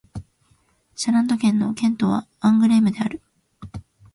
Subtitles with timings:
[0.95, 3.21] シャラント県の県都はアングレームである